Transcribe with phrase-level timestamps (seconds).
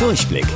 [0.00, 0.46] Durchblick.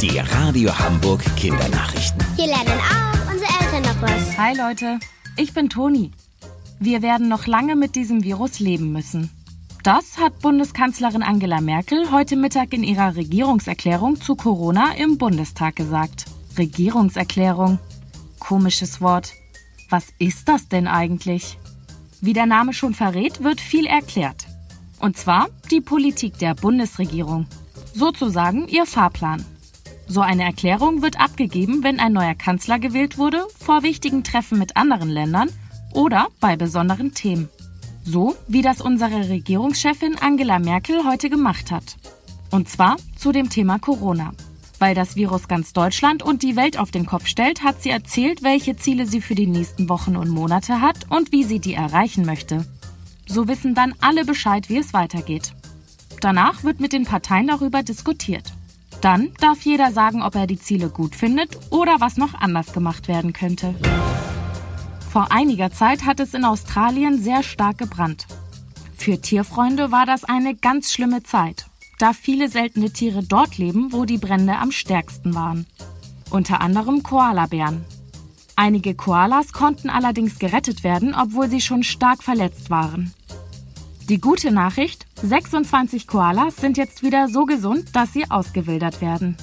[0.00, 2.18] Die Radio Hamburg Kindernachrichten.
[2.34, 4.38] Hier lernen auch unsere Eltern noch was.
[4.38, 4.98] Hi Leute,
[5.36, 6.12] ich bin Toni.
[6.80, 9.30] Wir werden noch lange mit diesem Virus leben müssen.
[9.84, 16.24] Das hat Bundeskanzlerin Angela Merkel heute Mittag in ihrer Regierungserklärung zu Corona im Bundestag gesagt.
[16.56, 17.78] Regierungserklärung.
[18.38, 19.34] Komisches Wort.
[19.90, 21.58] Was ist das denn eigentlich?
[22.22, 24.46] Wie der Name schon verrät, wird viel erklärt.
[25.00, 27.46] Und zwar die Politik der Bundesregierung.
[27.96, 29.42] Sozusagen ihr Fahrplan.
[30.06, 34.76] So eine Erklärung wird abgegeben, wenn ein neuer Kanzler gewählt wurde, vor wichtigen Treffen mit
[34.76, 35.48] anderen Ländern
[35.94, 37.48] oder bei besonderen Themen.
[38.04, 41.96] So wie das unsere Regierungschefin Angela Merkel heute gemacht hat.
[42.50, 44.32] Und zwar zu dem Thema Corona.
[44.78, 48.42] Weil das Virus ganz Deutschland und die Welt auf den Kopf stellt, hat sie erzählt,
[48.42, 52.26] welche Ziele sie für die nächsten Wochen und Monate hat und wie sie die erreichen
[52.26, 52.66] möchte.
[53.26, 55.54] So wissen dann alle Bescheid, wie es weitergeht.
[56.20, 58.52] Danach wird mit den Parteien darüber diskutiert.
[59.00, 63.08] Dann darf jeder sagen, ob er die Ziele gut findet oder was noch anders gemacht
[63.08, 63.74] werden könnte.
[65.10, 68.26] Vor einiger Zeit hat es in Australien sehr stark gebrannt.
[68.96, 71.66] Für Tierfreunde war das eine ganz schlimme Zeit,
[71.98, 75.66] da viele seltene Tiere dort leben, wo die Brände am stärksten waren.
[76.30, 77.84] Unter anderem Koalabären.
[78.56, 83.12] Einige Koalas konnten allerdings gerettet werden, obwohl sie schon stark verletzt waren.
[84.08, 89.36] Die gute Nachricht, 26 Koalas sind jetzt wieder so gesund, dass sie ausgewildert werden.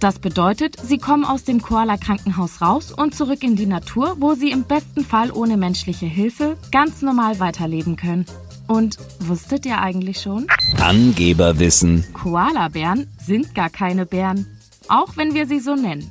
[0.00, 4.50] Das bedeutet, sie kommen aus dem Koala-Krankenhaus raus und zurück in die Natur, wo sie
[4.50, 8.26] im besten Fall ohne menschliche Hilfe ganz normal weiterleben können.
[8.66, 10.46] Und wusstet ihr eigentlich schon?
[10.78, 12.04] Angeberwissen.
[12.12, 14.46] Koalabären sind gar keine Bären,
[14.88, 16.10] auch wenn wir sie so nennen.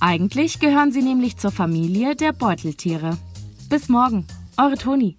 [0.00, 3.16] Eigentlich gehören sie nämlich zur Familie der Beuteltiere.
[3.68, 5.18] Bis morgen, eure Toni.